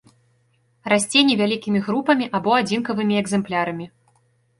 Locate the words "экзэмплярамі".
3.21-3.85